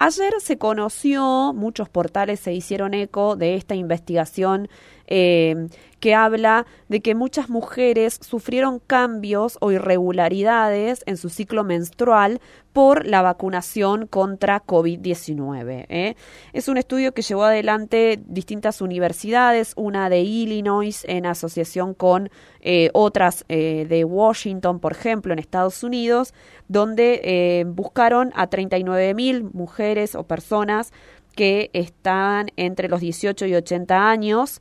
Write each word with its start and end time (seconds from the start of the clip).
Ayer 0.00 0.32
se 0.40 0.58
conoció, 0.58 1.52
muchos 1.52 1.88
portales 1.88 2.38
se 2.38 2.52
hicieron 2.52 2.94
eco 2.94 3.34
de 3.34 3.56
esta 3.56 3.74
investigación 3.74 4.68
eh, 5.08 5.68
que 6.00 6.14
habla 6.14 6.66
de 6.88 7.00
que 7.00 7.14
muchas 7.14 7.48
mujeres 7.48 8.18
sufrieron 8.22 8.78
cambios 8.78 9.58
o 9.60 9.72
irregularidades 9.72 11.02
en 11.06 11.16
su 11.16 11.28
ciclo 11.28 11.64
menstrual 11.64 12.40
por 12.72 13.06
la 13.06 13.22
vacunación 13.22 14.06
contra 14.06 14.64
COVID-19. 14.64 15.86
¿eh? 15.88 16.14
Es 16.52 16.68
un 16.68 16.76
estudio 16.76 17.12
que 17.12 17.22
llevó 17.22 17.44
adelante 17.44 18.20
distintas 18.26 18.80
universidades, 18.80 19.72
una 19.76 20.08
de 20.08 20.20
Illinois 20.20 21.04
en 21.08 21.26
asociación 21.26 21.94
con 21.94 22.30
eh, 22.60 22.90
otras 22.92 23.44
eh, 23.48 23.86
de 23.88 24.04
Washington, 24.04 24.78
por 24.78 24.92
ejemplo, 24.92 25.32
en 25.32 25.40
Estados 25.40 25.82
Unidos, 25.82 26.34
donde 26.68 27.64
buscaron 27.66 28.30
a 28.36 28.46
39 28.46 29.14
mil 29.14 29.42
mujeres 29.42 30.14
o 30.14 30.24
personas 30.24 30.92
que 31.38 31.70
están 31.72 32.48
entre 32.56 32.88
los 32.88 33.00
18 33.00 33.46
y 33.46 33.54
80 33.54 34.10
años 34.10 34.60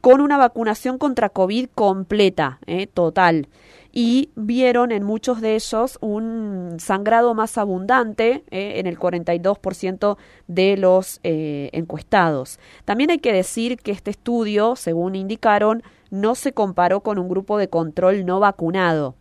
con 0.00 0.20
una 0.20 0.36
vacunación 0.36 0.98
contra 0.98 1.28
COVID 1.28 1.68
completa, 1.74 2.58
eh, 2.66 2.86
total. 2.86 3.48
Y 3.90 4.30
vieron 4.36 4.92
en 4.92 5.02
muchos 5.02 5.40
de 5.40 5.54
ellos 5.54 5.98
un 6.00 6.76
sangrado 6.78 7.34
más 7.34 7.56
abundante 7.58 8.44
eh, 8.50 8.74
en 8.76 8.86
el 8.86 8.98
42% 8.98 10.18
de 10.46 10.76
los 10.76 11.20
eh, 11.24 11.70
encuestados. 11.72 12.60
También 12.84 13.10
hay 13.10 13.18
que 13.18 13.32
decir 13.32 13.78
que 13.78 13.92
este 13.92 14.10
estudio, 14.10 14.76
según 14.76 15.16
indicaron, 15.16 15.82
no 16.10 16.34
se 16.34 16.52
comparó 16.52 17.00
con 17.00 17.18
un 17.18 17.28
grupo 17.28 17.58
de 17.58 17.68
control 17.68 18.24
no 18.24 18.40
vacunado. 18.40 19.14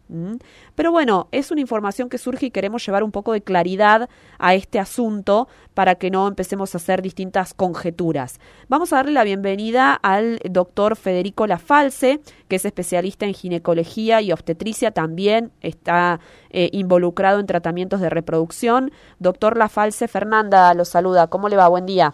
Pero 0.76 0.92
bueno, 0.92 1.28
es 1.32 1.52
una 1.52 1.60
información 1.60 2.08
que 2.08 2.18
surge 2.18 2.46
y 2.46 2.52
queremos 2.52 2.86
llevar 2.86 3.04
un 3.04 3.12
poco 3.12 3.34
de 3.34 3.42
claridad 3.42 4.10
a 4.40 4.54
este 4.54 4.80
asunto 4.80 5.50
para 5.74 5.96
que 5.96 6.10
no 6.10 6.28
empecemos 6.28 6.74
a 6.74 6.78
hacer 6.78 7.02
distintas 7.02 7.54
conjeturas. 7.54 8.40
Vamos 8.70 8.94
a 8.94 8.98
darle 8.98 9.12
la 9.12 9.26
bienvenida 9.26 9.94
al 9.94 10.40
doctor 10.50 10.96
Federico 10.96 11.46
Lafalce, 11.46 12.22
que 12.48 12.56
es 12.56 12.64
especialista 12.64 13.26
en 13.26 13.34
ginecología 13.34 14.22
y 14.22 14.32
obstetricia, 14.32 14.92
también 14.92 15.52
está 15.62 16.22
eh, 16.52 16.70
involucrado 16.72 17.40
en 17.42 17.48
tratamientos 17.48 18.00
de 18.00 18.10
reproducción. 18.10 18.92
Doctor 19.20 19.58
Lafalce, 19.58 20.08
Fernanda 20.08 20.74
lo 20.74 20.86
saluda. 20.86 21.28
¿Cómo 21.28 21.50
le 21.50 21.58
va? 21.58 21.68
Buen 21.68 21.86
día. 21.86 22.14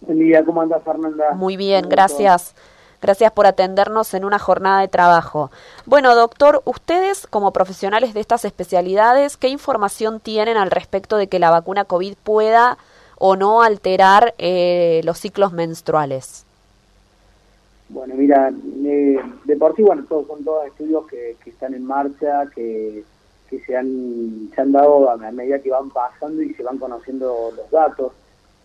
Buen 0.00 0.18
día, 0.18 0.44
¿cómo 0.44 0.60
anda 0.62 0.80
Fernanda? 0.80 1.32
Muy 1.34 1.56
bien, 1.56 1.88
gracias. 1.88 2.54
Gracias 3.02 3.32
por 3.32 3.46
atendernos 3.46 4.14
en 4.14 4.24
una 4.24 4.38
jornada 4.38 4.80
de 4.80 4.86
trabajo. 4.86 5.50
Bueno, 5.86 6.14
doctor, 6.14 6.62
ustedes 6.64 7.26
como 7.26 7.52
profesionales 7.52 8.14
de 8.14 8.20
estas 8.20 8.44
especialidades, 8.44 9.36
¿qué 9.36 9.48
información 9.48 10.20
tienen 10.20 10.56
al 10.56 10.70
respecto 10.70 11.16
de 11.16 11.26
que 11.26 11.40
la 11.40 11.50
vacuna 11.50 11.84
COVID 11.84 12.14
pueda 12.22 12.78
o 13.18 13.34
no 13.34 13.62
alterar 13.62 14.34
eh, 14.38 15.00
los 15.02 15.18
ciclos 15.18 15.52
menstruales? 15.52 16.46
Bueno, 17.88 18.14
mira, 18.14 18.52
eh, 18.84 19.20
de 19.46 19.56
por 19.56 19.74
sí, 19.74 19.82
bueno, 19.82 20.04
todos 20.08 20.28
son 20.28 20.44
todos 20.44 20.64
estudios 20.66 21.04
que, 21.08 21.36
están 21.44 21.74
en 21.74 21.84
marcha, 21.84 22.46
que, 22.54 23.02
se, 23.66 23.76
han, 23.76 24.48
se 24.54 24.60
han 24.60 24.70
dado 24.70 25.10
a 25.10 25.16
medida 25.16 25.58
que 25.58 25.70
van 25.70 25.90
pasando 25.90 26.40
y 26.40 26.54
se 26.54 26.62
van 26.62 26.78
conociendo 26.78 27.52
los 27.56 27.68
datos. 27.68 28.12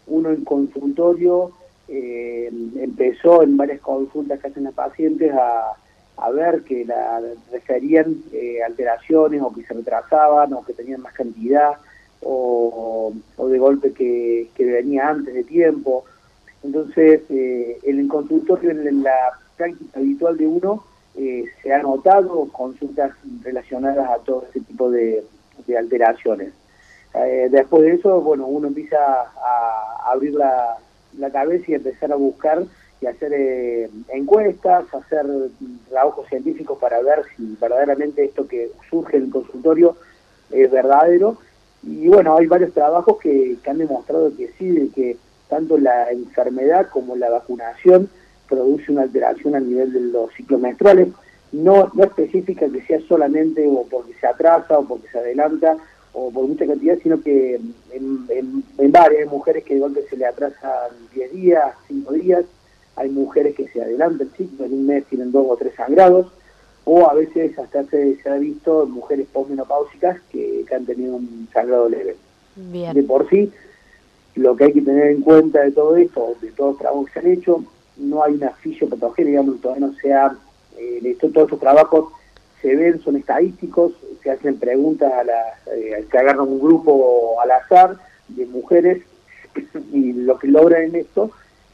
Uno 0.05 0.29
en 0.29 0.45
consultorio 0.45 1.51
eh, 1.87 2.51
empezó 2.79 3.43
en 3.43 3.55
varias 3.55 3.79
consultas 3.79 4.39
que 4.39 4.47
hacen 4.47 4.65
las 4.65 4.73
pacientes 4.73 5.31
a, 5.33 5.75
ver 6.31 6.63
que 6.63 6.83
la 6.83 7.21
referían 7.51 8.17
eh, 8.33 8.61
alteraciones 8.61 9.41
o 9.41 9.53
que 9.53 9.63
se 9.63 9.73
retrasaban 9.73 10.53
o 10.53 10.63
que 10.63 10.73
tenían 10.73 11.01
más 11.01 11.13
cantidad 11.13 11.77
o, 12.21 13.13
de 13.37 13.57
golpe 13.59 13.93
que, 13.93 14.49
venía 14.57 15.07
antes 15.07 15.33
de 15.33 15.43
tiempo. 15.43 16.03
Entonces, 16.63 17.21
eh, 17.29 17.79
en 17.83 17.99
el 17.99 18.07
consultorio, 18.07 18.71
en 18.71 19.03
la 19.03 19.15
práctica 19.55 19.99
habitual 19.99 20.37
de 20.37 20.47
uno, 20.47 20.83
eh, 21.15 21.45
se 21.63 21.73
han 21.73 21.83
notado 21.83 22.49
consultas 22.51 23.11
relacionadas 23.41 24.09
a 24.09 24.17
todo 24.17 24.45
ese 24.49 24.59
tipo 24.61 24.91
de, 24.91 25.23
alteraciones. 25.77 26.53
después 27.51 27.83
de 27.83 27.93
eso, 27.93 28.21
bueno, 28.21 28.45
uno 28.47 28.67
empieza 28.67 28.97
a 28.97 30.11
abrir 30.11 30.33
la, 30.33 30.77
la 31.17 31.31
cabeza 31.31 31.65
y 31.67 31.75
empezar 31.75 32.11
a 32.11 32.15
buscar 32.15 32.63
y 33.01 33.05
hacer 33.05 33.31
eh, 33.33 33.89
encuestas, 34.09 34.85
hacer 34.93 35.25
trabajos 35.89 36.27
científicos 36.29 36.77
para 36.79 37.01
ver 37.01 37.23
si 37.35 37.55
verdaderamente 37.59 38.25
esto 38.25 38.47
que 38.47 38.71
surge 38.89 39.17
en 39.17 39.25
el 39.25 39.29
consultorio 39.29 39.95
es 40.51 40.71
verdadero. 40.71 41.37
Y 41.83 42.07
bueno, 42.07 42.37
hay 42.37 42.47
varios 42.47 42.73
trabajos 42.73 43.17
que, 43.19 43.57
han 43.67 43.77
demostrado 43.77 44.35
que 44.35 44.51
sí, 44.57 44.69
de 44.69 44.89
que 44.89 45.17
tanto 45.47 45.77
la 45.77 46.11
enfermedad 46.11 46.87
como 46.89 47.15
la 47.15 47.29
vacunación 47.29 48.09
produce 48.49 48.91
una 48.91 49.03
alteración 49.03 49.55
a 49.55 49.59
nivel 49.59 49.93
de 49.93 50.01
los 50.01 50.33
ciclos 50.33 50.59
menstruales, 50.59 51.09
no, 51.51 51.91
no 51.93 52.03
específica 52.03 52.67
que 52.67 52.81
sea 52.81 52.99
solamente 53.07 53.65
o 53.67 53.85
porque 53.89 54.13
se 54.19 54.27
atrasa 54.27 54.79
o 54.79 54.85
porque 54.85 55.07
se 55.09 55.19
adelanta 55.19 55.77
o 56.19 56.31
por 56.31 56.47
mucha 56.47 56.65
cantidad, 56.65 56.97
sino 57.03 57.21
que 57.21 57.59
en, 57.91 58.63
varias 58.91 59.21
hay 59.21 59.29
mujeres 59.29 59.63
que 59.63 59.75
de 59.75 59.81
golpe 59.81 60.03
se 60.09 60.17
le 60.17 60.25
atrasan 60.25 60.89
10 61.13 61.31
días, 61.33 61.75
5 61.87 62.13
días, 62.13 62.45
hay 62.95 63.09
mujeres 63.09 63.55
que 63.55 63.67
se 63.67 63.81
adelantan 63.81 64.27
el 64.27 64.33
ciclo, 64.35 64.65
en 64.65 64.73
un 64.73 64.87
mes 64.87 65.05
tienen 65.05 65.31
dos 65.31 65.45
o 65.47 65.55
tres 65.55 65.75
sangrados, 65.75 66.31
o 66.85 67.07
a 67.07 67.13
veces 67.13 67.57
hasta 67.59 67.83
se, 67.83 68.17
ha 68.25 68.37
visto 68.37 68.87
mujeres 68.87 69.27
posmenopáusicas 69.31 70.19
que, 70.31 70.65
que 70.67 70.75
han 70.75 70.87
tenido 70.87 71.17
un 71.17 71.47
sangrado 71.53 71.87
leve. 71.87 72.15
De 72.55 73.03
por 73.03 73.29
sí, 73.29 73.51
lo 74.33 74.55
que 74.55 74.63
hay 74.63 74.73
que 74.73 74.81
tener 74.81 75.11
en 75.11 75.21
cuenta 75.21 75.61
de 75.61 75.71
todo 75.71 75.95
esto, 75.97 76.35
de 76.41 76.51
todos 76.51 76.71
los 76.71 76.79
trabajos 76.79 77.05
que 77.05 77.13
se 77.13 77.19
han 77.19 77.33
hecho, 77.33 77.63
no 77.97 78.23
hay 78.23 78.33
una 78.33 78.49
fisiopatología, 78.49 79.25
digamos, 79.25 79.61
todavía 79.61 79.85
no 79.85 79.93
se 79.93 80.11
ha, 80.11 80.35
eh, 80.79 81.15
todos 81.19 81.45
estos 81.45 81.59
trabajos 81.59 82.11
se 82.61 82.75
ven, 82.75 82.99
son 83.01 83.17
estadísticos, 83.17 83.93
se 84.23 84.31
hacen 84.31 84.57
preguntas 84.57 85.11
a 85.13 85.23
la, 85.23 85.41
eh, 85.75 86.05
se 86.09 86.17
agarran 86.17 86.47
un 86.47 86.59
grupo 86.59 87.39
al 87.41 87.51
azar 87.51 87.97
de 88.29 88.45
mujeres 88.45 89.03
y 89.93 90.13
lo 90.13 90.37
que 90.39 90.47
logran 90.47 90.83
en 90.83 90.95
esto 90.95 91.31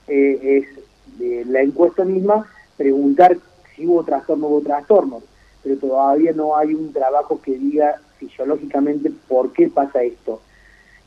eh, 0.08 0.40
es 0.42 1.20
de 1.20 1.46
la 1.46 1.62
encuesta 1.62 2.04
misma 2.04 2.48
preguntar 2.78 3.38
si 3.76 3.88
hubo 3.88 4.04
trastorno 4.04 4.48
o 4.48 4.50
hubo 4.50 4.62
trastorno, 4.62 5.22
pero 5.64 5.78
todavía 5.78 6.34
no 6.34 6.56
hay 6.56 6.74
un 6.74 6.92
trabajo 6.92 7.42
que 7.42 7.58
diga 7.58 8.02
fisiológicamente 8.18 9.12
por 9.28 9.52
qué 9.54 9.70
pasa 9.70 10.04
esto. 10.04 10.42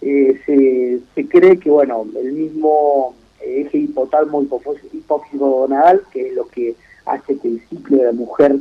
Eh, 0.00 0.40
se, 0.44 1.00
se, 1.14 1.28
cree 1.28 1.58
que 1.58 1.70
bueno 1.70 2.06
el 2.16 2.32
mismo 2.32 3.14
eje 3.40 3.78
hipotálamo 3.78 4.42
hipófiso 4.42 5.38
gonadal 5.38 6.02
que 6.12 6.28
es 6.28 6.34
lo 6.34 6.46
que 6.48 6.74
hace 7.06 7.38
que 7.38 7.48
el 7.48 7.60
ciclo 7.68 7.96
de 7.96 8.04
la 8.04 8.12
mujer 8.12 8.56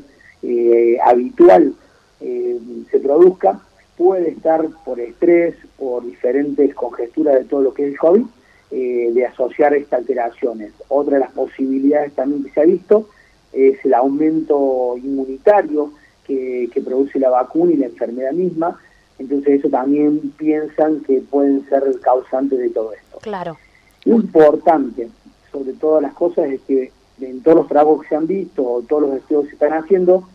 eh, 0.47 0.97
habitual 1.03 1.73
eh, 2.21 2.59
se 2.91 2.99
produzca, 2.99 3.59
puede 3.97 4.29
estar 4.29 4.63
por 4.83 4.99
estrés, 4.99 5.55
por 5.77 6.05
diferentes 6.05 6.75
congesturas 6.75 7.35
de 7.35 7.45
todo 7.45 7.61
lo 7.61 7.73
que 7.73 7.83
es 7.83 7.91
el 7.93 7.97
COVID, 7.97 8.25
eh, 8.71 9.11
de 9.13 9.25
asociar 9.25 9.73
estas 9.73 10.01
alteraciones. 10.01 10.71
Otra 10.87 11.15
de 11.15 11.21
las 11.21 11.31
posibilidades 11.31 12.13
también 12.13 12.43
que 12.43 12.51
se 12.51 12.61
ha 12.61 12.65
visto 12.65 13.09
es 13.53 13.83
el 13.85 13.93
aumento 13.93 14.95
inmunitario 14.97 15.91
que, 16.27 16.69
produce 16.85 17.19
la 17.19 17.29
vacuna 17.29 17.71
y 17.71 17.77
la 17.77 17.87
enfermedad 17.87 18.33
misma. 18.33 18.79
Entonces 19.17 19.59
eso 19.59 19.69
también 19.69 20.19
piensan 20.37 20.99
que 21.01 21.21
pueden 21.21 21.67
ser 21.69 21.83
causantes 22.01 22.59
de 22.59 22.69
todo 22.69 22.93
esto. 22.93 23.17
Claro. 23.21 23.57
Lo 24.03 24.15
importante, 24.15 25.07
sobre 25.51 25.73
todas 25.73 26.03
las 26.03 26.13
cosas, 26.13 26.51
es 26.51 26.61
que 26.61 26.91
en 27.21 27.41
todos 27.41 27.57
los 27.57 27.67
trabajos 27.67 28.03
que 28.03 28.09
se 28.09 28.15
han 28.15 28.27
visto, 28.27 28.83
todos 28.87 29.01
los 29.03 29.15
estudios 29.15 29.45
que 29.45 29.49
se 29.51 29.55
están 29.55 29.73
haciendo, 29.73 30.27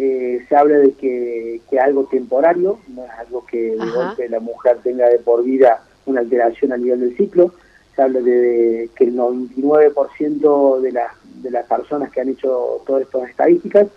eh, 0.00 0.46
se 0.48 0.54
habla 0.54 0.78
de 0.78 0.92
que, 0.92 1.56
es 1.56 1.80
algo 1.80 2.04
temporario, 2.04 2.78
no 2.88 3.04
es 3.04 3.10
algo 3.18 3.44
que 3.44 3.76
de 3.76 3.90
golpe 3.90 4.28
la 4.28 4.38
mujer 4.38 4.78
tenga 4.82 5.08
de 5.08 5.18
por 5.18 5.42
vida 5.42 5.82
una 6.06 6.20
alteración 6.20 6.72
a 6.72 6.76
nivel 6.76 7.00
del 7.00 7.16
ciclo, 7.16 7.52
se 7.96 8.02
habla 8.02 8.20
de, 8.20 8.90
que 8.94 9.04
el 9.04 9.16
99% 9.16 10.80
de, 10.80 10.92
las 10.92 11.12
de 11.42 11.50
las 11.50 11.66
personas 11.66 12.12
que 12.12 12.20
han 12.20 12.28
hecho 12.28 12.80
todas 12.86 13.02
estas 13.02 13.28
estadísticas 13.28 13.88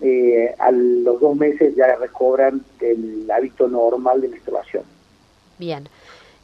eh, 0.00 0.52
a 0.58 0.72
los 0.72 1.20
dos 1.20 1.36
meses 1.36 1.76
ya 1.76 1.94
recobran 1.94 2.64
el 2.80 3.30
hábito 3.30 3.68
normal 3.68 4.20
de 4.20 4.28
menstruación. 4.28 4.82
Bien. 5.56 5.88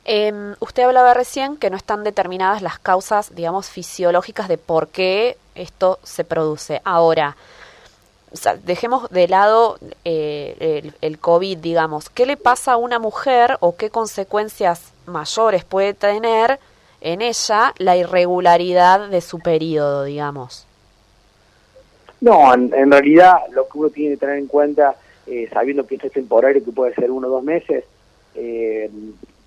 Em, 0.05 0.55
usted 0.61 0.85
hablaba 0.85 1.15
recién 1.15 1.57
que 1.57 1.69
no 1.69 1.77
están 1.77 2.05
determinadas 2.05 2.63
las 2.63 2.79
causas, 2.79 3.35
digamos, 3.35 3.69
fisiológicas 3.69 4.49
de 4.49 4.57
por 4.57 4.87
qué 4.89 5.37
esto 5.57 5.99
se 6.05 6.25
produce. 6.25 6.81
Ahora, 6.85 7.37
dejemos 8.65 9.11
de 9.11 9.29
lado 9.29 9.79
eh, 10.05 10.93
el, 11.01 11.19
COVID, 11.19 11.59
digamos, 11.59 12.11
¿qué 12.11 12.27
le 12.27 12.37
pasa 12.37 12.73
a 12.73 12.77
una 12.77 12.99
mujer 12.99 13.57
o 13.61 13.77
qué 13.77 13.91
consecuencias 13.91 14.93
mayores 15.07 15.65
puede 15.65 15.95
tener 15.95 16.59
en 17.01 17.23
ella 17.23 17.75
la 17.79 17.97
irregularidad 17.97 19.09
de 19.09 19.21
su 19.21 19.39
periodo, 19.41 20.05
digamos? 20.05 20.67
No, 22.21 22.53
en, 22.53 22.91
realidad 22.91 23.39
lo 23.53 23.67
que 23.67 23.79
uno 23.79 23.91
tiene 23.91 24.15
que 24.15 24.19
tener 24.19 24.37
en 24.37 24.47
cuenta, 24.47 24.95
eh, 25.27 25.49
sabiendo 25.53 25.87
que 25.87 25.95
esto 25.95 26.09
es 26.09 26.13
temporario, 26.13 26.63
que 26.63 26.73
puede 26.73 26.95
ser 26.95 27.11
uno 27.11 27.29
o 27.29 27.31
dos 27.31 27.43
meses, 27.43 27.85
eh, 28.35 28.91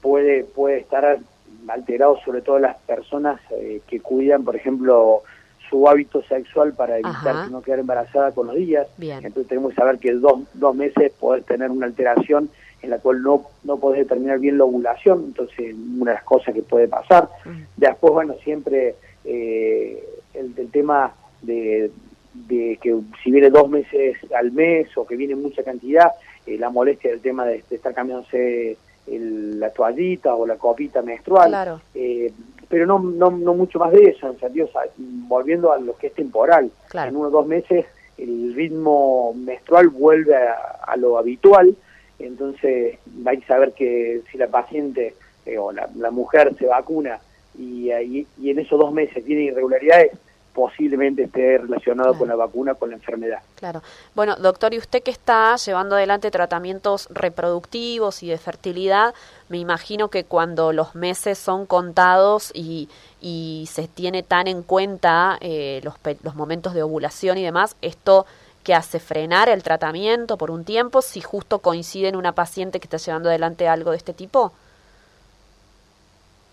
puede, 0.01 0.43
puede 0.43 0.79
estar 0.79 1.19
alterado 1.67 2.17
sobre 2.25 2.41
todo 2.41 2.59
las 2.59 2.77
personas 2.77 3.39
eh, 3.51 3.81
que 3.87 3.99
cuidan, 3.99 4.43
por 4.43 4.55
ejemplo, 4.55 5.23
su 5.73 5.89
hábito 5.89 6.21
sexual 6.21 6.73
para 6.73 6.99
evitar 6.99 7.45
que 7.45 7.51
no 7.51 7.63
quedar 7.63 7.79
embarazada 7.79 8.31
con 8.31 8.45
los 8.45 8.55
días. 8.55 8.87
Entonces 8.99 9.47
tenemos 9.47 9.71
que 9.71 9.77
saber 9.77 9.97
que 9.97 10.13
dos, 10.13 10.41
dos 10.53 10.75
meses 10.75 11.11
poder 11.13 11.41
tener 11.41 11.71
una 11.71 11.87
alteración 11.87 12.47
en 12.83 12.91
la 12.91 12.99
cual 12.99 13.23
no, 13.23 13.47
no 13.63 13.77
podés 13.77 14.01
determinar 14.01 14.37
bien 14.37 14.59
la 14.59 14.65
ovulación, 14.65 15.23
entonces 15.25 15.73
una 15.99 16.11
de 16.11 16.15
las 16.17 16.23
cosas 16.25 16.53
que 16.53 16.61
puede 16.61 16.87
pasar. 16.87 17.27
Después, 17.75 18.13
bueno, 18.13 18.35
siempre 18.43 18.95
eh, 19.25 20.07
el, 20.35 20.53
tema 20.69 21.11
de, 21.41 21.89
de, 22.35 22.77
que 22.79 22.95
si 23.23 23.31
viene 23.31 23.49
dos 23.49 23.67
meses 23.67 24.17
al 24.37 24.51
mes 24.51 24.95
o 24.95 25.07
que 25.07 25.15
viene 25.15 25.35
mucha 25.35 25.63
cantidad, 25.63 26.11
eh, 26.45 26.59
la 26.59 26.69
molestia 26.69 27.09
del 27.09 27.21
tema 27.21 27.45
de, 27.45 27.63
estar 27.71 27.95
cambiándose 27.95 28.77
la 29.07 29.71
toallita 29.71 30.35
o 30.35 30.45
la 30.45 30.57
copita 30.57 31.01
menstrual. 31.01 31.81
Eh, 31.95 32.31
pero 32.73 32.87
no, 32.87 32.97
no, 32.97 33.29
no 33.29 33.53
mucho 33.53 33.77
más 33.77 33.91
de 33.91 34.05
eso, 34.05 34.27
en 34.27 34.39
sentido, 34.39 34.67
volviendo 34.97 35.71
a 35.71 35.77
lo 35.77 35.95
que 35.95 36.07
es 36.07 36.13
temporal. 36.15 36.71
En 36.91 37.15
unos 37.15 37.31
dos 37.31 37.45
meses 37.45 37.85
el 38.17 38.55
ritmo 38.55 39.31
menstrual 39.35 39.89
vuelve 39.89 40.35
a 40.35 40.97
lo 40.97 41.19
habitual, 41.19 41.75
entonces 42.17 42.97
hay 43.23 43.37
que 43.37 43.45
saber 43.45 43.73
que 43.73 44.21
si 44.31 44.39
la 44.39 44.47
paciente 44.47 45.13
eh, 45.45 45.59
o 45.59 45.71
la, 45.71 46.09
mujer 46.09 46.55
se 46.57 46.65
vacuna 46.65 47.19
y, 47.55 47.91
y, 47.91 48.49
en 48.49 48.57
esos 48.57 48.79
dos 48.79 48.91
meses 48.91 49.23
tiene 49.23 49.43
irregularidades, 49.43 50.13
posiblemente 50.53 51.23
esté 51.23 51.57
relacionado 51.57 52.17
con 52.17 52.27
la 52.27 52.35
vacuna, 52.35 52.75
con 52.75 52.89
la 52.89 52.95
enfermedad. 52.95 53.39
Claro. 53.55 53.81
Bueno, 54.15 54.35
doctor, 54.35 54.73
y 54.73 54.77
usted 54.77 55.01
que 55.01 55.11
está 55.11 55.55
llevando 55.55 55.95
adelante 55.95 56.31
tratamientos 56.31 57.07
reproductivos 57.11 58.23
y 58.23 58.29
de 58.29 58.37
fertilidad, 58.37 59.13
me 59.49 59.57
imagino 59.57 60.09
que 60.09 60.23
cuando 60.23 60.71
los 60.71 60.95
meses 60.95 61.37
son 61.37 61.65
contados 61.65 62.51
y, 62.53 62.89
y 63.19 63.67
se 63.71 63.87
tiene 63.87 64.23
tan 64.23 64.47
en 64.47 64.63
cuenta 64.63 65.37
eh, 65.41 65.81
los, 65.83 65.95
los 66.23 66.35
momentos 66.35 66.73
de 66.73 66.83
ovulación 66.83 67.37
y 67.37 67.43
demás, 67.43 67.75
esto 67.81 68.25
que 68.63 68.73
hace 68.73 68.99
frenar 68.99 69.49
el 69.49 69.61
tratamiento 69.61 70.37
por 70.37 70.49
un 70.49 70.63
tiempo 70.63 71.01
si 71.01 71.21
justo 71.21 71.59
coincide 71.59 72.07
en 72.07 72.15
una 72.15 72.31
paciente 72.31 72.79
que 72.79 72.85
está 72.85 72.97
llevando 72.97 73.29
adelante 73.29 73.67
algo 73.67 73.91
de 73.91 73.97
este 73.97 74.13
tipo? 74.13 74.53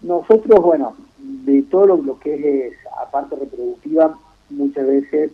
Nosotros, 0.03 0.61
bueno, 0.63 0.95
de 1.19 1.63
todo 1.63 1.87
lo, 1.87 2.19
que 2.19 2.69
es 2.69 2.75
aparte 3.01 3.37
reproductiva, 3.37 4.19
muchas 4.51 4.87
veces 4.87 5.31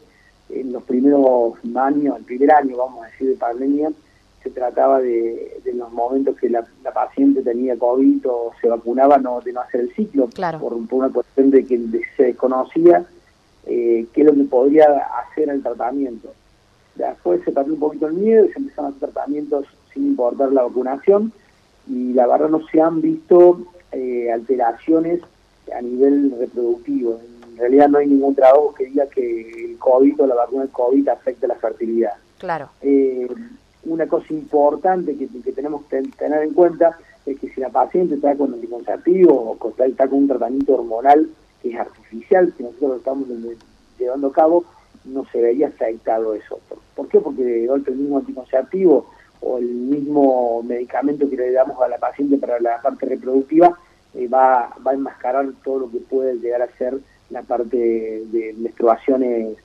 en 0.49 0.73
los 0.73 0.83
primeros 0.85 1.55
años, 1.77 2.17
el 2.19 2.25
primer 2.25 2.53
año, 2.53 2.77
vamos 2.77 3.05
a 3.05 3.11
decir, 3.11 3.29
de 3.29 3.37
pandemia, 3.37 3.91
se 4.43 4.51
trataba 4.51 5.01
de, 5.01 5.61
de 5.65 5.75
los 5.75 5.91
momentos 5.93 6.37
que 6.37 6.49
la, 6.49 6.65
paciente 6.95 7.43
tenía 7.43 7.77
COVID 7.77 8.27
o 8.29 8.53
se 8.61 8.69
vacunaba, 8.69 9.19
no, 9.19 9.41
de 9.41 9.53
no 9.53 9.61
hacer 9.61 9.83
el 9.83 9.95
ciclo, 9.95 10.29
por, 10.61 10.73
una 10.73 11.11
cuestión 11.11 11.51
de 11.51 11.65
que 11.65 11.79
se 12.17 12.23
desconocía 12.23 13.05
eh, 13.67 14.07
qué 14.13 14.21
es 14.21 14.27
lo 14.27 14.35
que 14.35 14.45
podría 14.45 14.87
hacer 15.21 15.51
el 15.51 15.63
tratamiento. 15.63 16.33
Después 16.95 17.43
se 17.45 17.53
perdió 17.53 17.75
un 17.75 17.81
poquito 17.81 18.07
el 18.07 18.15
miedo 18.15 18.47
y 18.47 18.53
se 18.53 18.59
empezaron 18.59 18.87
a 18.87 18.97
hacer 18.97 19.11
tratamientos 19.11 19.67
sin 19.93 20.07
importar 20.07 20.53
la 20.53 20.63
vacunación 20.63 21.33
y 21.89 22.13
la 22.15 22.27
verdad 22.27 22.49
no 22.49 22.67
se 22.69 22.81
han 22.81 23.01
visto 23.01 23.61
eh, 23.97 24.31
alteraciones 24.31 25.21
a 25.75 25.81
nivel 25.81 26.35
reproductivo. 26.39 27.19
En 27.53 27.57
realidad 27.57 27.89
no 27.89 27.99
hay 27.99 28.07
ningún 28.07 28.35
trabajo 28.35 28.75
que 28.75 28.85
diga 28.85 29.07
que 29.07 29.71
el 29.71 29.79
COVID 29.79 30.21
o 30.21 30.27
la 30.27 30.35
vacuna 30.35 30.63
del 30.65 30.71
COVID 30.71 31.09
afecte 31.09 31.49
la 31.49 31.55
fertilidad. 31.55 32.13
Claro. 32.39 32.69
Eh, 32.83 33.27
una 33.85 34.07
cosa 34.07 34.35
importante 34.35 35.17
que, 35.17 35.27
tenemos 35.53 35.87
que 35.87 36.03
tener 36.19 36.43
en 36.43 36.53
cuenta 36.53 36.99
es 37.25 37.39
que 37.39 37.49
si 37.49 37.59
la 37.59 37.71
paciente 37.71 38.17
está 38.17 38.37
con 38.37 38.53
anticonceptivo 38.53 39.57
o 39.59 39.85
está 39.85 40.07
con 40.09 40.19
un 40.19 40.29
tratamiento 40.29 40.75
hormonal 40.75 41.31
que 41.63 41.71
es 41.71 41.81
artificial, 41.81 42.53
que 42.55 42.65
nosotros 42.65 42.91
lo 42.91 42.97
estamos 42.97 43.29
llevando 43.99 44.27
a 44.27 44.33
cabo, 44.33 44.65
no 45.07 45.25
se 45.33 45.41
vería 45.41 45.69
afectado 45.69 46.35
eso. 46.35 46.61
¿Por, 46.95 47.09
qué? 47.09 47.21
Porque 47.21 47.43
de 47.43 47.67
golpe 47.67 47.93
el 47.93 47.97
mismo 47.97 48.19
anticonceptivo 48.19 49.07
o 49.41 49.57
el 49.57 49.67
mismo 49.67 50.63
medicamento 50.65 51.31
que 51.31 51.37
le 51.37 51.53
damos 51.53 51.81
a 51.81 51.89
la 51.89 51.97
paciente 51.97 52.37
para 52.37 52.61
la 52.61 52.83
parte 52.83 53.07
reproductiva 53.07 53.79
eh, 54.17 54.29
va, 54.29 54.75
va 54.85 54.93
a 54.93 54.95
enmascarar 54.95 55.47
todo 55.63 55.81
lo 55.81 55.91
que 55.91 55.99
puede 55.99 56.37
llegar 56.37 56.63
a 56.63 56.69
ser 56.79 56.99
la 57.29 57.43
parte 57.43 57.77
de, 57.77 58.55
menstruaciones 58.57 59.59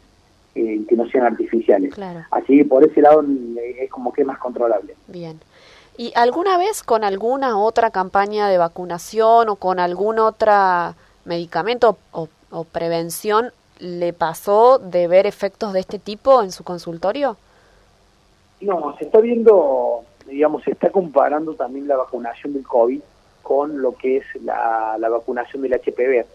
eh, 0.55 0.81
que 0.87 0.95
no 0.95 1.07
sean 1.09 1.25
artificiales. 1.25 1.93
Así 2.31 2.57
que 2.57 2.65
por 2.65 2.83
ese 2.83 3.01
lado 3.01 3.23
eh, 3.23 3.83
es 3.83 3.89
como 3.89 4.11
que 4.11 4.25
más 4.25 4.39
controlable. 4.39 4.95
Bien. 5.07 5.39
¿Y 5.97 6.11
alguna 6.15 6.57
vez 6.57 6.83
con 6.83 7.03
alguna 7.03 7.57
otra 7.57 7.91
campaña 7.91 8.49
de 8.49 8.57
vacunación 8.57 9.49
o 9.49 9.55
con 9.55 9.79
algún 9.79 10.19
otro 10.19 10.51
medicamento 11.25 11.97
o, 12.11 12.27
o 12.49 12.63
prevención 12.65 13.51
le 13.79 14.11
pasó 14.11 14.79
de 14.79 15.07
ver 15.07 15.27
efectos 15.27 15.73
de 15.73 15.79
este 15.79 15.99
tipo 15.99 16.41
en 16.43 16.51
su 16.51 16.63
consultorio? 16.63 17.37
No, 18.59 18.95
se 18.97 19.05
está 19.05 19.19
viendo, 19.19 20.03
digamos, 20.27 20.63
se 20.63 20.71
está 20.71 20.89
comparando 20.91 21.53
también 21.53 21.87
la 21.87 21.97
vacunación 21.97 22.53
del 22.53 22.67
COVID 22.67 23.01
con 23.51 23.81
lo 23.81 23.97
que 23.97 24.17
es 24.17 24.25
la, 24.43 24.97
vacunación 25.09 25.61
del 25.61 25.73
HPV. 25.73 26.25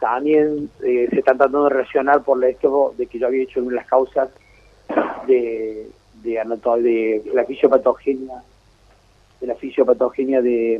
También 0.00 0.68
eh, 0.84 1.06
se 1.08 1.20
está 1.20 1.32
tratando 1.32 1.64
de 1.64 1.70
relacionar 1.70 2.22
por 2.22 2.44
esto 2.44 2.94
de 2.98 3.06
que 3.06 3.18
yo 3.18 3.26
había 3.26 3.44
hecho 3.44 3.60
una 3.60 3.70
de 3.70 3.76
las 3.76 3.86
causas 3.86 4.28
de, 5.26 5.88
de, 6.22 6.44
de 6.82 7.22
la 7.32 7.44
fisiopatogenia, 7.46 8.42
de 9.40 9.46
la 9.46 9.54
fisiopatogenia 9.54 10.42
de, 10.42 10.78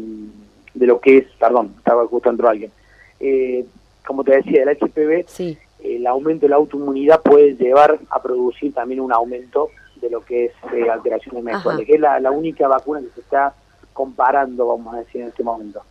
de 0.74 0.86
lo 0.86 1.00
que 1.00 1.16
es, 1.16 1.24
perdón, 1.38 1.74
estaba 1.78 2.06
justo 2.06 2.28
entró 2.28 2.50
alguien. 2.50 2.70
Eh, 3.18 3.64
como 4.06 4.24
te 4.24 4.36
decía, 4.36 4.64
el 4.64 4.76
HPV 4.76 5.24
sí 5.26 5.58
el 5.82 6.06
aumento 6.06 6.46
de 6.46 6.50
la 6.50 6.56
autoinmunidad 6.56 7.22
puede 7.22 7.54
llevar 7.54 7.98
a 8.10 8.22
producir 8.22 8.74
también 8.74 9.00
un 9.00 9.12
aumento 9.12 9.70
de 10.00 10.10
lo 10.10 10.24
que 10.24 10.46
es 10.46 10.52
eh, 10.74 10.90
alteraciones 10.90 11.42
menstruales, 11.42 11.86
que 11.86 11.94
es 11.94 12.00
la, 12.00 12.30
única 12.30 12.68
vacuna 12.68 13.00
que 13.00 13.08
se 13.14 13.20
está 13.20 13.54
comparando, 13.98 14.66
vamos 14.66 14.94
a 14.94 14.98
decir, 14.98 15.22
en 15.22 15.28
este 15.28 15.42
momento. 15.42 15.82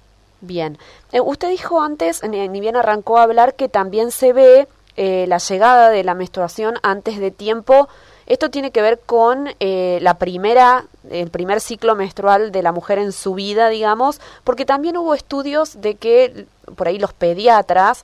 Bien. 0.42 0.77
Eh, 1.12 1.19
usted 1.19 1.50
dijo 1.50 1.81
antes, 1.81 2.24
ni 2.24 2.59
bien 2.59 2.75
arrancó 2.75 3.18
a 3.18 3.24
hablar, 3.24 3.56
que 3.56 3.68
también 3.69 4.12
se 4.12 4.31
ve 4.33 4.68
eh, 4.95 5.25
la 5.27 5.39
llegada 5.39 5.89
de 5.89 6.04
la 6.04 6.13
menstruación 6.13 6.75
antes 6.83 7.19
de 7.19 7.31
tiempo. 7.31 7.89
Esto 8.27 8.50
tiene 8.50 8.71
que 8.71 8.81
ver 8.81 9.00
con 9.06 9.50
la 9.59 10.13
primera, 10.15 10.86
el 11.09 11.30
primer 11.30 11.62
ciclo 11.62 11.95
menstrual 11.95 12.51
de 12.51 12.62
la 12.62 12.74
mujer 12.74 12.98
en 13.00 13.13
su 13.13 13.33
vida, 13.36 13.69
digamos, 13.69 14.19
porque 14.44 14.65
también 14.65 14.98
hubo 14.98 15.13
estudios 15.13 15.80
de 15.80 15.95
que 15.95 16.45
por 16.75 16.88
ahí 16.88 17.00
los 17.00 17.13
pediatras 17.13 18.03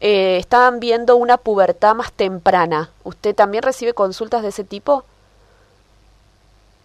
eh, 0.00 0.38
estaban 0.38 0.80
viendo 0.80 1.16
una 1.16 1.36
pubertad 1.36 1.94
más 1.94 2.12
temprana. 2.12 2.90
¿Usted 3.04 3.34
también 3.34 3.62
recibe 3.62 3.92
consultas 3.92 4.42
de 4.42 4.48
ese 4.48 4.64
tipo? 4.64 5.04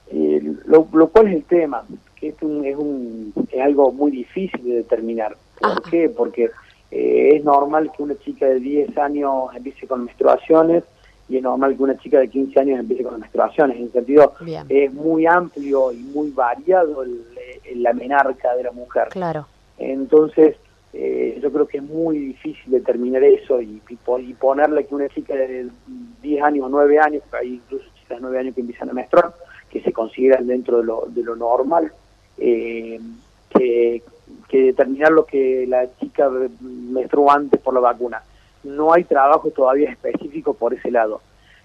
Eh, 0.08 0.42
lo, 0.66 0.86
cual 0.86 1.28
es 1.28 1.36
el 1.36 1.44
tema, 1.46 1.84
es, 2.30 2.42
un, 2.42 2.66
es, 2.66 2.76
un, 2.76 3.34
es 3.52 3.62
algo 3.62 3.92
muy 3.92 4.12
difícil 4.12 4.64
de 4.64 4.76
determinar. 4.76 5.36
¿Por 5.60 5.82
qué? 5.84 6.10
Porque 6.10 6.52
eh, 6.92 7.36
es 7.36 7.44
normal 7.44 7.92
que 7.96 8.04
una 8.04 8.16
chica 8.18 8.48
de 8.48 8.60
10 8.60 8.98
años 8.98 9.56
empiece 9.56 9.88
con 9.88 10.06
menstruaciones 10.06 10.84
y 11.28 11.38
es 11.38 11.44
normal 11.44 11.76
que 11.76 11.84
una 11.84 11.98
chica 11.98 12.20
de 12.20 12.30
15 12.30 12.60
años 12.60 12.80
empiece 12.80 13.04
con 13.04 13.20
menstruaciones. 13.20 13.78
En 13.78 13.92
sentido, 13.92 14.34
es 14.70 14.94
muy 14.94 15.26
amplio 15.26 15.92
y 15.92 15.98
muy 15.98 16.30
variado 16.32 17.04
el, 17.04 17.24
la 17.76 17.94
menarca 17.94 18.56
de 18.56 18.64
la 18.64 18.72
mujer. 18.72 19.08
Claro. 19.10 19.48
Entonces, 19.78 20.56
eh, 20.94 21.40
yo 21.42 21.52
creo 21.52 21.68
que 21.68 21.78
es 21.80 21.84
muy 21.84 22.18
difícil 22.18 22.72
determinar 22.72 23.24
eso 23.24 23.62
y, 23.62 23.82
y, 23.90 24.34
ponerle 24.36 24.86
que 24.86 24.96
una 24.96 25.10
chica 25.10 25.34
de 25.34 25.68
10 26.22 26.44
años 26.44 26.68
o 26.68 26.70
9 26.70 27.00
años, 27.00 27.24
hay 27.34 27.56
incluso 27.56 27.86
chicas 28.00 28.18
de 28.18 28.22
9 28.22 28.40
años 28.40 28.56
que 28.56 28.62
empiezan 28.62 28.90
a 28.90 28.94
menstruar, 28.94 29.34
que 29.70 29.82
se 29.82 29.92
consideran 29.92 30.48
dentro 30.48 30.78
de 30.78 30.84
lo, 30.86 31.06
de 31.08 31.24
lo 31.24 31.36
normal, 31.36 31.92
eh, 32.38 33.00
que, 33.50 34.04
que, 34.50 34.64
determinar 34.64 35.12
lo 35.12 35.26
que 35.26 35.66
la 35.68 35.88
chica 35.98 36.30
menstruó 36.60 37.32
antes 37.32 37.60
por 37.60 37.74
la 37.74 37.80
vacuna. 37.80 38.24
No 38.64 38.94
hay 38.94 39.04
trabajo 39.04 39.50
todavía 39.52 39.92
específico 39.92 40.54
por 40.54 40.74
ese 40.74 40.92
lado. 40.92 41.22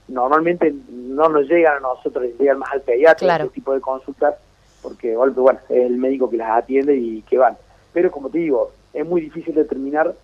Normalmente 0.09 0.75
no 0.91 1.29
nos 1.29 1.49
llegan 1.49 1.77
a 1.77 1.81
nosotros, 1.81 2.27
llegan 2.39 2.59
más 2.59 2.73
al 2.73 2.83
pediatra, 2.83 3.37
ese 3.37 3.49
tipo 3.49 3.73
de 3.73 3.81
consultas, 3.81 4.35
porque 4.83 5.17
bueno, 5.17 5.61
es 5.69 5.87
el 5.87 5.97
médico 5.97 6.29
que 6.29 6.37
las 6.37 6.51
atiende 6.51 6.97
y 6.97 7.23
que 7.23 7.39
van. 7.39 7.57
Pero 7.93 8.11
como 8.11 8.29
te 8.29 8.39
digo, 8.39 8.73
es 8.93 9.07
muy 9.07 9.21
difícil 9.21 9.55
determinar 9.55 10.15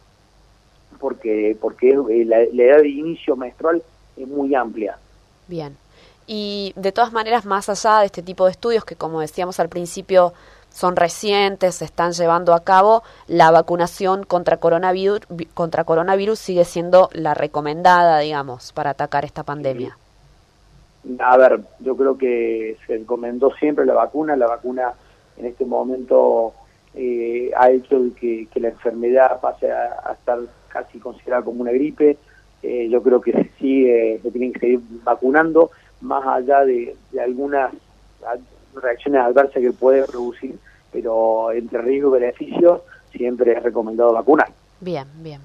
porque 0.98 1.56
porque 1.60 1.90
eh, 1.90 2.24
la, 2.24 2.42
edad 2.42 2.78
de 2.78 2.88
inicio 2.88 3.36
menstrual 3.36 3.82
es 4.16 4.26
muy 4.26 4.54
amplia. 4.54 4.98
Bien. 5.46 5.76
Y 6.26 6.72
de 6.76 6.92
todas 6.92 7.12
maneras, 7.12 7.44
más 7.44 7.68
allá 7.68 8.00
de 8.00 8.06
este 8.06 8.22
tipo 8.22 8.46
de 8.46 8.52
estudios 8.52 8.84
que, 8.84 8.96
como 8.96 9.20
decíamos 9.20 9.60
al 9.60 9.68
principio, 9.68 10.32
son 10.70 10.96
recientes, 10.96 11.76
se 11.76 11.84
están 11.86 12.12
llevando 12.12 12.52
a 12.52 12.60
cabo, 12.60 13.02
la 13.28 13.50
vacunación 13.50 14.24
contra 14.24 14.58
coronavirus, 14.58 15.20
contra 15.54 15.84
coronavirus 15.84 16.38
sigue 16.38 16.64
siendo 16.64 17.08
la 17.12 17.32
recomendada, 17.32 18.18
digamos, 18.18 18.72
para 18.72 18.90
atacar 18.90 19.24
esta 19.24 19.42
pandemia. 19.42 19.96
A 21.20 21.36
ver, 21.36 21.60
yo 21.80 21.96
creo 21.96 22.18
que 22.18 22.76
se 22.86 22.98
recomendó 22.98 23.54
siempre 23.54 23.86
la 23.86 23.94
vacuna, 23.94 24.36
la 24.36 24.48
vacuna 24.48 24.92
en 25.38 25.46
este 25.46 25.64
momento 25.64 26.52
eh, 26.94 27.50
ha 27.56 27.70
hecho 27.70 28.00
que, 28.18 28.48
la 28.56 28.68
enfermedad 28.68 29.40
pase 29.40 29.70
a, 29.70 30.12
estar 30.12 30.40
casi 30.68 30.98
considerada 30.98 31.42
como 31.42 31.62
una 31.62 31.72
gripe. 31.72 32.18
Eh, 32.62 32.88
yo 32.90 33.02
creo 33.02 33.20
que 33.20 33.32
se 33.32 33.50
sigue, 33.58 34.18
se 34.22 34.30
tienen 34.30 34.52
que 34.52 34.60
seguir 34.60 34.80
vacunando, 35.04 35.70
más 36.06 36.24
allá 36.26 36.64
de, 36.64 36.96
algunas 37.20 37.72
reacciones 38.74 39.20
adversas 39.22 39.62
que 39.62 39.72
puede 39.72 40.04
producir, 40.04 40.58
pero 40.92 41.52
entre 41.52 41.80
riesgo 41.82 42.16
y 42.16 42.20
beneficios 42.20 42.80
siempre 43.10 43.52
es 43.52 43.62
recomendado 43.62 44.12
vacunar. 44.12 44.48
Bien, 44.80 45.06
bien. 45.22 45.40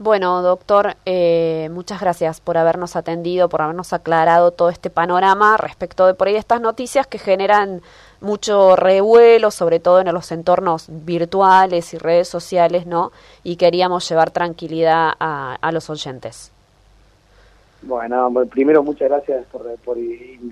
Bueno, 0.00 0.42
doctor, 0.42 0.96
eh, 1.06 1.68
muchas 1.72 2.00
gracias 2.00 2.40
por 2.40 2.56
habernos 2.56 2.94
atendido, 2.94 3.48
por 3.48 3.62
habernos 3.62 3.92
aclarado 3.92 4.52
todo 4.52 4.68
este 4.68 4.90
panorama 4.90 5.56
respecto 5.56 6.06
de 6.06 6.14
por 6.14 6.28
ahí 6.28 6.36
estas 6.36 6.60
noticias 6.60 7.08
que 7.08 7.18
generan 7.18 7.82
mucho 8.20 8.76
revuelo, 8.76 9.50
sobre 9.50 9.80
todo 9.80 10.00
en 10.00 10.12
los 10.14 10.30
entornos 10.30 10.86
virtuales 10.88 11.94
y 11.94 11.98
redes 11.98 12.28
sociales, 12.28 12.86
¿no? 12.86 13.10
Y 13.42 13.56
queríamos 13.56 14.08
llevar 14.08 14.30
tranquilidad 14.30 15.14
a, 15.18 15.70
los 15.72 15.90
oyentes. 15.90 16.52
Bueno, 17.82 18.32
primero 18.50 18.82
muchas 18.82 19.08
gracias 19.08 19.46
por, 19.46 19.76
por 19.78 19.96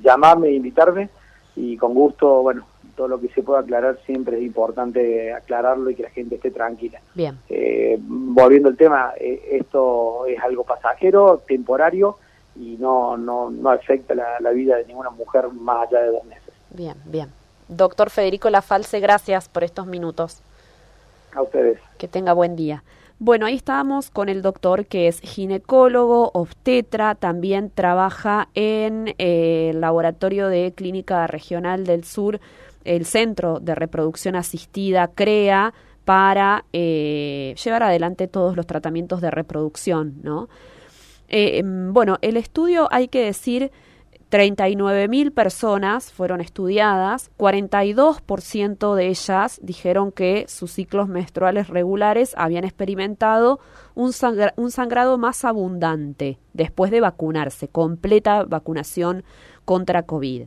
llamarme 0.03 0.49
e 0.49 0.55
invitarme 0.55 1.09
y 1.57 1.77
con 1.77 1.95
gusto, 1.95 2.43
bueno, 2.43 2.67
todo 2.97 3.09
lo 3.09 3.21
que 3.21 3.29
se 3.29 3.43
pueda 3.43 3.61
aclarar 3.61 3.99
siempre 4.07 4.39
es 4.39 4.43
importante 4.43 5.33
aclararlo 5.33 5.91
y 5.91 5.95
que 5.95 6.05
la 6.05 6.11
gente 6.11 6.37
esté 6.37 6.51
tranquila. 6.51 7.01
Bien. 7.15 7.39
Eh, 7.49 7.99
volviendo 8.01 8.69
al 8.69 8.77
tema, 8.77 9.13
eh, 9.19 9.59
esto 9.61 10.27
es 10.27 10.41
algo 10.41 10.65
pasajero, 10.65 11.43
temporario 11.47 12.19
y 12.55 12.77
no, 12.79 13.17
no, 13.17 13.51
no 13.51 13.71
afecta 13.71 14.15
la, 14.15 14.41
la 14.41 14.51
vida 14.51 14.77
de 14.77 14.87
ninguna 14.87 15.11
mujer 15.11 15.49
más 15.49 15.89
allá 15.89 16.03
de 16.03 16.09
dos 16.09 16.25
meses. 16.25 16.55
Bien, 16.71 16.97
bien. 17.05 17.29
Doctor 17.69 18.11
Federico 18.11 18.49
Lafalce, 18.49 19.01
gracias 19.01 19.49
por 19.49 19.65
estos 19.65 19.87
minutos. 19.87 20.43
A 21.35 21.43
ustedes. 21.43 21.79
Que 21.99 22.09
tenga 22.09 22.33
buen 22.33 22.57
día. 22.57 22.83
Bueno, 23.19 23.47
ahí 23.47 23.55
estábamos 23.55 24.11
con 24.11 24.29
el 24.29 24.43
doctor 24.43 24.85
que 24.85 25.09
es 25.09 25.21
ginecólogo, 25.21 26.31
obstetra, 26.35 27.15
también 27.15 27.71
trabaja 27.71 28.51
en 28.55 29.15
eh, 29.17 29.71
el 29.71 29.81
Laboratorio 29.81 30.49
de 30.49 30.75
Clínica 30.77 31.27
Regional 31.27 31.85
del 31.87 32.05
Sur, 32.05 32.41
el 32.85 33.07
Centro 33.07 33.59
de 33.59 33.75
Reproducción 33.75 34.37
Asistida, 34.37 35.09
CREA, 35.09 35.73
para 36.05 36.67
eh, 36.75 37.55
llevar 37.65 37.85
adelante 37.85 38.29
todos 38.29 38.55
los 38.55 38.67
tratamientos 38.67 39.23
de 39.23 39.31
reproducción, 39.31 40.17
¿no? 40.23 40.51
Eh, 41.29 41.59
em, 41.59 41.95
bueno, 41.95 42.19
el 42.21 42.37
estudio 42.37 42.87
hay 42.93 43.09
que 43.09 43.25
decir 43.25 43.73
39.000 44.31 45.33
personas 45.33 46.13
fueron 46.13 46.41
estudiadas, 46.41 47.31
42% 47.39 48.95
de 48.95 49.09
ellas 49.09 49.61
dijeron 49.63 50.11
que 50.11 50.47
sus 50.49 50.73
ciclos 50.73 51.09
menstruales 51.09 51.69
regulares 51.69 52.35
habían 52.37 52.65
experimentado 52.65 53.61
un, 53.95 54.13
sangrado 54.13 55.17
más 55.17 55.45
abundante 55.45 56.39
después 56.55 56.91
de 56.91 57.01
vacunarse, 57.01 57.69
completa 57.69 58.45
vacunación 58.45 59.23
contra 59.65 60.03
COVID. 60.03 60.43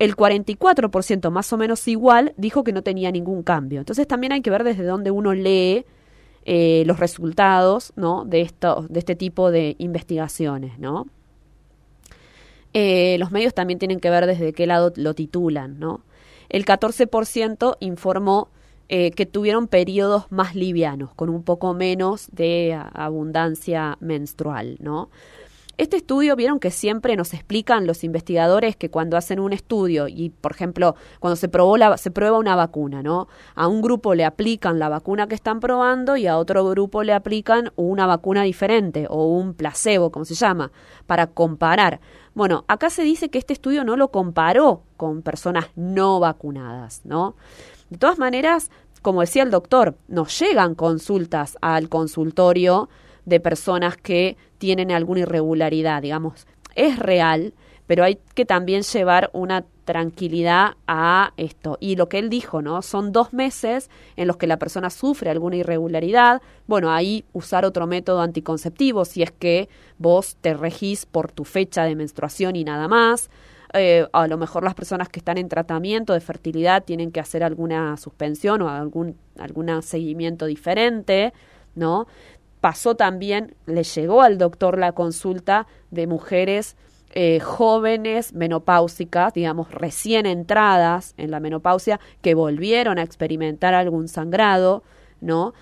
El 0.00 0.16
44% 0.16 1.30
más 1.30 1.52
o 1.52 1.56
menos 1.56 1.86
igual 1.86 2.34
dijo 2.36 2.64
que 2.64 2.72
no 2.72 2.82
tenía 2.82 3.12
ningún 3.12 3.44
cambio. 3.44 3.78
Entonces 3.78 4.08
también 4.08 4.32
hay 4.32 4.42
que 4.42 4.50
ver 4.50 4.64
desde 4.64 4.82
dónde 4.82 5.12
uno 5.12 5.34
lee 5.34 5.86
eh, 6.44 6.82
los 6.84 6.98
resultados 6.98 7.92
¿no? 7.94 8.24
de, 8.24 8.40
esto, 8.40 8.86
de 8.90 8.98
este 8.98 9.14
tipo 9.14 9.52
de 9.52 9.76
investigaciones, 9.78 10.80
¿no? 10.80 11.06
Eh, 12.74 13.16
los 13.18 13.30
medios 13.30 13.54
también 13.54 13.78
tienen 13.78 14.00
que 14.00 14.10
ver 14.10 14.26
desde 14.26 14.52
qué 14.52 14.66
lado 14.66 14.92
lo 14.96 15.14
titulan, 15.14 15.78
¿no? 15.78 16.02
El 16.48 16.64
14% 16.64 17.76
informó 17.80 18.48
eh, 18.88 19.12
que 19.12 19.24
tuvieron 19.24 19.68
periodos 19.68 20.30
más 20.30 20.54
livianos, 20.54 21.14
con 21.14 21.30
un 21.30 21.42
poco 21.42 21.72
menos 21.72 22.28
de 22.32 22.78
abundancia 22.92 23.96
menstrual, 24.00 24.76
¿no? 24.80 25.08
Este 25.76 25.96
estudio, 25.96 26.36
vieron 26.36 26.60
que 26.60 26.70
siempre 26.70 27.16
nos 27.16 27.34
explican 27.34 27.86
los 27.86 28.04
investigadores 28.04 28.76
que 28.76 28.90
cuando 28.90 29.16
hacen 29.16 29.40
un 29.40 29.52
estudio 29.52 30.06
y, 30.06 30.30
por 30.30 30.52
ejemplo, 30.52 30.94
cuando 31.18 31.34
se, 31.34 31.48
probó 31.48 31.76
la, 31.76 31.96
se 31.96 32.12
prueba 32.12 32.38
una 32.38 32.54
vacuna, 32.54 33.02
¿no? 33.02 33.26
A 33.56 33.66
un 33.66 33.82
grupo 33.82 34.14
le 34.14 34.24
aplican 34.24 34.78
la 34.78 34.88
vacuna 34.88 35.26
que 35.26 35.34
están 35.34 35.58
probando 35.58 36.16
y 36.16 36.28
a 36.28 36.38
otro 36.38 36.64
grupo 36.68 37.02
le 37.02 37.12
aplican 37.12 37.72
una 37.74 38.06
vacuna 38.06 38.44
diferente 38.44 39.06
o 39.10 39.26
un 39.26 39.54
placebo, 39.54 40.12
como 40.12 40.24
se 40.24 40.34
llama, 40.34 40.70
para 41.06 41.26
comparar. 41.26 42.00
Bueno, 42.34 42.64
acá 42.68 42.88
se 42.88 43.02
dice 43.02 43.28
que 43.28 43.38
este 43.38 43.52
estudio 43.52 43.82
no 43.82 43.96
lo 43.96 44.12
comparó 44.12 44.82
con 44.96 45.22
personas 45.22 45.66
no 45.74 46.20
vacunadas, 46.20 47.00
¿no? 47.04 47.34
De 47.90 47.98
todas 47.98 48.18
maneras, 48.20 48.70
como 49.02 49.22
decía 49.22 49.42
el 49.42 49.50
doctor, 49.50 49.96
nos 50.06 50.38
llegan 50.38 50.76
consultas 50.76 51.58
al 51.60 51.88
consultorio 51.88 52.88
de 53.24 53.40
personas 53.40 53.96
que 53.96 54.36
tienen 54.58 54.90
alguna 54.90 55.20
irregularidad, 55.20 56.02
digamos, 56.02 56.46
es 56.74 56.98
real, 56.98 57.54
pero 57.86 58.04
hay 58.04 58.18
que 58.34 58.44
también 58.44 58.82
llevar 58.82 59.30
una 59.32 59.64
tranquilidad 59.84 60.76
a 60.86 61.32
esto. 61.36 61.76
Y 61.80 61.96
lo 61.96 62.08
que 62.08 62.18
él 62.18 62.30
dijo, 62.30 62.62
¿no? 62.62 62.80
Son 62.82 63.12
dos 63.12 63.32
meses 63.32 63.90
en 64.16 64.26
los 64.26 64.36
que 64.36 64.46
la 64.46 64.58
persona 64.58 64.88
sufre 64.90 65.30
alguna 65.30 65.56
irregularidad. 65.56 66.40
Bueno, 66.66 66.90
ahí 66.90 67.24
usar 67.32 67.64
otro 67.64 67.86
método 67.86 68.22
anticonceptivo 68.22 69.04
si 69.04 69.22
es 69.22 69.30
que 69.30 69.68
vos 69.98 70.36
te 70.40 70.54
regís 70.54 71.04
por 71.04 71.30
tu 71.30 71.44
fecha 71.44 71.84
de 71.84 71.94
menstruación 71.94 72.56
y 72.56 72.64
nada 72.64 72.88
más. 72.88 73.30
Eh, 73.74 74.06
a 74.12 74.28
lo 74.28 74.38
mejor 74.38 74.62
las 74.62 74.74
personas 74.74 75.08
que 75.08 75.18
están 75.18 75.36
en 75.36 75.48
tratamiento 75.48 76.12
de 76.12 76.20
fertilidad 76.20 76.84
tienen 76.84 77.10
que 77.10 77.18
hacer 77.18 77.42
alguna 77.42 77.96
suspensión 77.96 78.62
o 78.62 78.70
algún, 78.70 79.18
algún 79.36 79.82
seguimiento 79.82 80.46
diferente, 80.46 81.32
¿no? 81.74 82.06
Pasó 82.64 82.94
también, 82.94 83.54
le 83.66 83.82
llegó 83.82 84.22
al 84.22 84.38
doctor 84.38 84.78
la 84.78 84.92
consulta 84.92 85.66
de 85.90 86.06
mujeres 86.06 86.78
eh, 87.10 87.38
jóvenes 87.40 88.32
menopáusicas, 88.32 89.34
digamos, 89.34 89.70
recién 89.70 90.24
entradas 90.24 91.12
en 91.18 91.30
la 91.30 91.40
menopausia, 91.40 92.00
que 92.22 92.32
volvieron 92.32 92.98
a 92.98 93.02
experimentar 93.02 93.74
algún 93.74 94.08
sangrado, 94.08 94.82
¿no? 95.20 95.52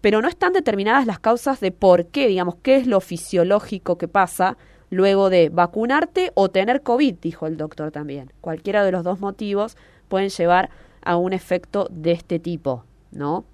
Pero 0.00 0.22
no 0.22 0.28
están 0.28 0.54
determinadas 0.54 1.04
las 1.04 1.18
causas 1.18 1.60
de 1.60 1.72
por 1.72 2.06
qué, 2.06 2.26
digamos, 2.26 2.54
qué 2.62 2.76
es 2.76 2.86
lo 2.86 3.02
fisiológico 3.02 3.98
que 3.98 4.08
pasa 4.08 4.56
luego 4.88 5.28
de 5.28 5.50
vacunarte 5.50 6.32
o 6.32 6.48
tener 6.48 6.80
COVID, 6.80 7.16
dijo 7.20 7.46
el 7.46 7.58
doctor 7.58 7.90
también. 7.90 8.32
Cualquiera 8.40 8.82
de 8.82 8.92
los 8.92 9.04
dos 9.04 9.20
motivos 9.20 9.76
pueden 10.08 10.30
llevar 10.30 10.70
a 11.02 11.18
un 11.18 11.34
efecto 11.34 11.86
de 11.90 12.12
este 12.12 12.38
tipo, 12.38 12.84
¿no? 13.12 13.44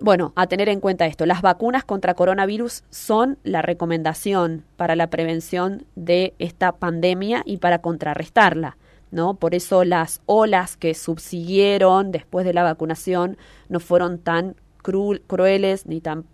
Bueno, 0.00 0.32
a 0.36 0.46
tener 0.46 0.68
en 0.68 0.80
cuenta 0.80 1.06
esto, 1.06 1.26
las 1.26 1.42
vacunas 1.42 1.84
contra 1.84 2.14
coronavirus 2.14 2.84
son 2.88 3.38
la 3.42 3.62
recomendación 3.62 4.64
para 4.76 4.94
la 4.94 5.10
prevención 5.10 5.84
de 5.96 6.34
esta 6.38 6.72
pandemia 6.72 7.42
y 7.44 7.56
para 7.56 7.80
contrarrestarla. 7.80 8.76
¿No? 9.10 9.34
Por 9.34 9.54
eso 9.54 9.84
las 9.84 10.20
olas 10.26 10.76
que 10.76 10.92
subsiguieron 10.92 12.12
después 12.12 12.44
de 12.44 12.52
la 12.52 12.62
vacunación 12.62 13.38
no 13.70 13.80
fueron 13.80 14.18
tan 14.18 14.54
crueles 14.82 15.86
ni 15.86 16.02
tan 16.02 16.24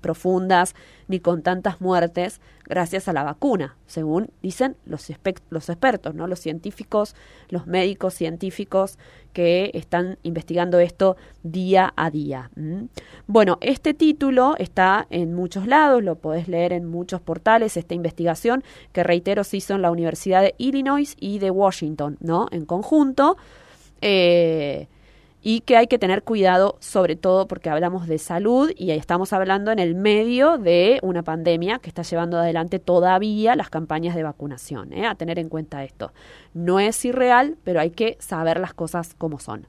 profundas 0.00 0.74
ni 1.08 1.20
con 1.20 1.42
tantas 1.42 1.80
muertes 1.80 2.40
gracias 2.64 3.08
a 3.08 3.12
la 3.12 3.22
vacuna, 3.22 3.76
según 3.86 4.30
dicen 4.42 4.76
los, 4.84 5.10
los 5.50 5.68
expertos, 5.68 6.14
¿no? 6.14 6.26
los 6.26 6.38
científicos, 6.38 7.14
los 7.48 7.66
médicos 7.66 8.14
científicos 8.14 8.98
que 9.32 9.70
están 9.74 10.18
investigando 10.22 10.78
esto 10.78 11.16
día 11.42 11.92
a 11.96 12.10
día. 12.10 12.50
Bueno, 13.26 13.58
este 13.60 13.94
título 13.94 14.54
está 14.58 15.06
en 15.10 15.34
muchos 15.34 15.66
lados, 15.66 16.02
lo 16.02 16.16
podés 16.16 16.48
leer 16.48 16.72
en 16.72 16.84
muchos 16.84 17.20
portales, 17.20 17.76
esta 17.76 17.94
investigación 17.94 18.64
que 18.92 19.02
reitero 19.02 19.44
se 19.44 19.58
hizo 19.58 19.74
en 19.74 19.82
la 19.82 19.90
Universidad 19.90 20.42
de 20.42 20.54
Illinois 20.58 21.16
y 21.18 21.38
de 21.38 21.50
Washington, 21.50 22.16
¿no? 22.20 22.48
En 22.50 22.66
conjunto. 22.66 23.36
Eh, 24.00 24.88
y 25.50 25.62
que 25.62 25.78
hay 25.78 25.86
que 25.86 25.98
tener 25.98 26.24
cuidado 26.24 26.76
sobre 26.78 27.16
todo 27.16 27.48
porque 27.48 27.70
hablamos 27.70 28.06
de 28.06 28.18
salud 28.18 28.70
y 28.76 28.90
estamos 28.90 29.32
hablando 29.32 29.72
en 29.72 29.78
el 29.78 29.94
medio 29.94 30.58
de 30.58 30.98
una 31.02 31.22
pandemia 31.22 31.78
que 31.78 31.88
está 31.88 32.02
llevando 32.02 32.36
adelante 32.36 32.78
todavía 32.78 33.56
las 33.56 33.70
campañas 33.70 34.14
de 34.14 34.24
vacunación. 34.24 34.92
¿eh? 34.92 35.06
A 35.06 35.14
tener 35.14 35.38
en 35.38 35.48
cuenta 35.48 35.84
esto. 35.84 36.12
No 36.52 36.80
es 36.80 37.02
irreal, 37.02 37.56
pero 37.64 37.80
hay 37.80 37.92
que 37.92 38.18
saber 38.20 38.60
las 38.60 38.74
cosas 38.74 39.14
como 39.14 39.38
son. 39.38 39.66